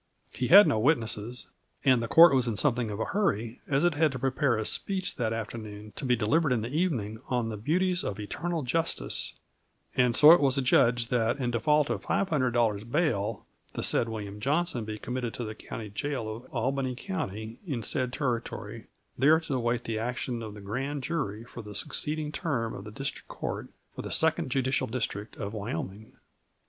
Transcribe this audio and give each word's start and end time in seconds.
He 0.31 0.47
had 0.47 0.65
no 0.65 0.79
witnesses, 0.79 1.45
and 1.85 2.01
the 2.01 2.07
Court 2.07 2.33
was 2.33 2.47
in 2.47 2.57
something 2.57 2.89
of 2.89 2.99
a 2.99 3.05
hurry 3.13 3.61
as 3.67 3.83
it 3.83 3.93
had 3.93 4.11
to 4.13 4.17
prepare 4.17 4.57
a 4.57 4.65
speech 4.65 5.15
that 5.17 5.31
afternoon 5.31 5.93
to 5.95 6.05
be 6.05 6.15
delivered 6.15 6.51
in 6.51 6.61
the 6.61 6.73
evening 6.73 7.19
on 7.27 7.49
the 7.49 7.55
"Beauties 7.55 8.03
of 8.03 8.19
Eternal 8.19 8.63
Justice," 8.63 9.35
and 9.95 10.15
so 10.15 10.31
it 10.31 10.39
was 10.39 10.57
adjudged 10.57 11.11
that 11.11 11.37
in 11.37 11.51
default 11.51 11.91
of 11.91 12.01
$500 12.03 12.89
bail 12.91 13.45
the 13.73 13.83
said 13.83 14.09
William 14.09 14.39
Johnson 14.39 14.85
be 14.85 14.97
committed 14.97 15.35
to 15.35 15.43
the 15.43 15.53
County 15.53 15.89
Jail 15.91 16.35
of 16.35 16.45
Albany 16.51 16.95
County 16.95 17.59
in 17.67 17.83
said 17.83 18.11
Territory, 18.11 18.87
there 19.19 19.39
to 19.41 19.53
await 19.53 19.83
the 19.83 19.99
action 19.99 20.41
of 20.41 20.55
the 20.55 20.61
Grand 20.61 21.03
Jury 21.03 21.43
for 21.43 21.61
the 21.61 21.75
succeeding 21.75 22.31
term 22.31 22.73
of 22.73 22.85
the 22.85 22.91
District 22.91 23.27
Court 23.27 23.67
for 23.95 24.01
the 24.01 24.09
Second 24.11 24.49
Judicial 24.49 24.87
District 24.87 25.37
of 25.37 25.53
Wyoming. 25.53 26.13